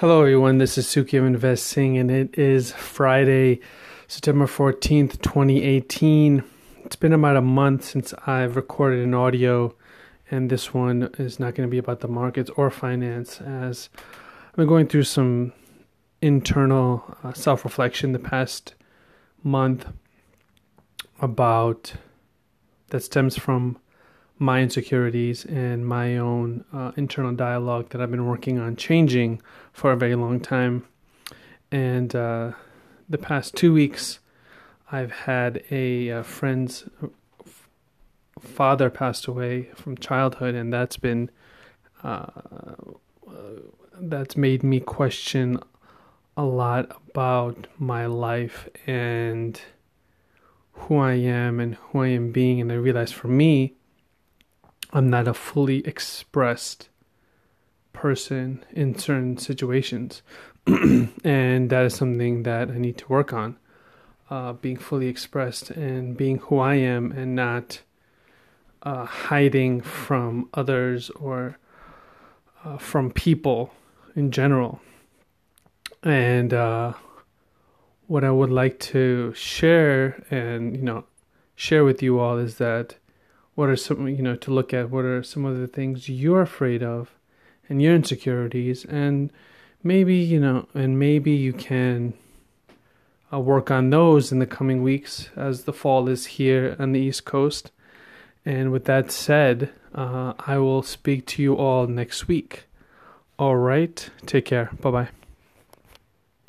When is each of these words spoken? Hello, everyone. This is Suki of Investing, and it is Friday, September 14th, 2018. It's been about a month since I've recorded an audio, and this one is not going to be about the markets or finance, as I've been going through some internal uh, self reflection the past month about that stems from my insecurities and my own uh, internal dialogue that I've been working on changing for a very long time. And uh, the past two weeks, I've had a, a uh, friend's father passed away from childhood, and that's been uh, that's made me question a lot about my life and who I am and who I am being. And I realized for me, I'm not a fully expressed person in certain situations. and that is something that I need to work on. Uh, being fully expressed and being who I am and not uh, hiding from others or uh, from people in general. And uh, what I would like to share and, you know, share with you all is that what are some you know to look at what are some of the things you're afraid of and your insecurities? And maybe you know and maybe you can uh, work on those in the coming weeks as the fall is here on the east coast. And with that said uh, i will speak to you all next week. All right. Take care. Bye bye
Hello, 0.00 0.20
everyone. 0.20 0.58
This 0.58 0.78
is 0.78 0.86
Suki 0.86 1.18
of 1.18 1.24
Investing, 1.24 1.98
and 1.98 2.08
it 2.08 2.38
is 2.38 2.70
Friday, 2.70 3.58
September 4.06 4.46
14th, 4.46 5.20
2018. 5.22 6.44
It's 6.84 6.94
been 6.94 7.12
about 7.12 7.36
a 7.36 7.40
month 7.40 7.84
since 7.84 8.14
I've 8.24 8.54
recorded 8.54 9.02
an 9.02 9.12
audio, 9.12 9.74
and 10.30 10.50
this 10.50 10.72
one 10.72 11.10
is 11.18 11.40
not 11.40 11.56
going 11.56 11.68
to 11.68 11.70
be 11.70 11.78
about 11.78 11.98
the 11.98 12.06
markets 12.06 12.48
or 12.56 12.70
finance, 12.70 13.40
as 13.40 13.88
I've 14.50 14.54
been 14.54 14.68
going 14.68 14.86
through 14.86 15.02
some 15.02 15.52
internal 16.22 17.16
uh, 17.24 17.32
self 17.32 17.64
reflection 17.64 18.12
the 18.12 18.20
past 18.20 18.76
month 19.42 19.84
about 21.20 21.94
that 22.90 23.02
stems 23.02 23.36
from 23.36 23.78
my 24.38 24.60
insecurities 24.60 25.44
and 25.44 25.86
my 25.86 26.16
own 26.16 26.64
uh, 26.72 26.92
internal 26.96 27.32
dialogue 27.32 27.90
that 27.90 28.00
I've 28.00 28.10
been 28.10 28.26
working 28.26 28.58
on 28.58 28.76
changing 28.76 29.42
for 29.72 29.92
a 29.92 29.96
very 29.96 30.14
long 30.14 30.40
time. 30.40 30.86
And 31.70 32.14
uh, 32.14 32.52
the 33.08 33.18
past 33.18 33.56
two 33.56 33.72
weeks, 33.72 34.20
I've 34.90 35.12
had 35.12 35.62
a, 35.70 36.08
a 36.08 36.20
uh, 36.20 36.22
friend's 36.22 36.84
father 38.40 38.88
passed 38.90 39.26
away 39.26 39.70
from 39.74 39.96
childhood, 39.96 40.54
and 40.54 40.72
that's 40.72 40.96
been 40.96 41.30
uh, 42.02 42.26
that's 44.00 44.36
made 44.36 44.62
me 44.62 44.80
question 44.80 45.58
a 46.36 46.44
lot 46.44 46.96
about 47.08 47.66
my 47.78 48.06
life 48.06 48.68
and 48.86 49.60
who 50.72 50.96
I 50.98 51.14
am 51.14 51.58
and 51.58 51.74
who 51.74 52.02
I 52.02 52.08
am 52.08 52.30
being. 52.30 52.60
And 52.60 52.70
I 52.70 52.76
realized 52.76 53.14
for 53.14 53.28
me, 53.28 53.74
I'm 54.92 55.10
not 55.10 55.28
a 55.28 55.34
fully 55.34 55.86
expressed 55.86 56.88
person 57.92 58.64
in 58.70 58.98
certain 58.98 59.36
situations. 59.36 60.22
and 60.66 61.70
that 61.70 61.84
is 61.84 61.94
something 61.94 62.44
that 62.44 62.70
I 62.70 62.78
need 62.78 62.98
to 62.98 63.08
work 63.08 63.32
on. 63.32 63.56
Uh, 64.30 64.52
being 64.52 64.76
fully 64.76 65.08
expressed 65.08 65.70
and 65.70 66.16
being 66.16 66.38
who 66.38 66.58
I 66.58 66.74
am 66.74 67.12
and 67.12 67.34
not 67.34 67.80
uh, 68.82 69.06
hiding 69.06 69.80
from 69.80 70.48
others 70.52 71.08
or 71.10 71.58
uh, 72.62 72.76
from 72.76 73.10
people 73.10 73.72
in 74.14 74.30
general. 74.30 74.80
And 76.02 76.52
uh, 76.52 76.92
what 78.06 78.22
I 78.22 78.30
would 78.30 78.50
like 78.50 78.78
to 78.80 79.32
share 79.34 80.22
and, 80.30 80.76
you 80.76 80.82
know, 80.82 81.04
share 81.56 81.84
with 81.84 82.02
you 82.02 82.18
all 82.20 82.38
is 82.38 82.58
that 82.58 82.96
what 83.58 83.68
are 83.68 83.74
some 83.74 84.06
you 84.06 84.22
know 84.22 84.36
to 84.36 84.52
look 84.52 84.72
at 84.72 84.88
what 84.88 85.04
are 85.04 85.20
some 85.20 85.44
of 85.44 85.58
the 85.58 85.66
things 85.66 86.08
you're 86.08 86.42
afraid 86.42 86.80
of 86.80 87.10
and 87.68 87.82
your 87.82 87.92
insecurities? 87.92 88.84
And 88.84 89.32
maybe 89.82 90.14
you 90.14 90.38
know 90.38 90.68
and 90.74 90.96
maybe 90.96 91.32
you 91.32 91.52
can 91.52 92.14
uh, 93.32 93.40
work 93.40 93.68
on 93.68 93.90
those 93.90 94.30
in 94.30 94.38
the 94.38 94.46
coming 94.46 94.80
weeks 94.80 95.30
as 95.34 95.64
the 95.64 95.72
fall 95.72 96.08
is 96.08 96.26
here 96.38 96.76
on 96.78 96.92
the 96.92 97.00
east 97.00 97.24
coast. 97.24 97.72
And 98.46 98.70
with 98.70 98.84
that 98.84 99.10
said 99.10 99.70
uh, 99.92 100.34
i 100.46 100.56
will 100.56 100.84
speak 100.84 101.26
to 101.26 101.42
you 101.42 101.56
all 101.56 101.88
next 101.88 102.28
week. 102.28 102.66
All 103.40 103.56
right. 103.56 104.08
Take 104.24 104.44
care. 104.44 104.70
Bye 104.80 104.90
bye 104.92 105.08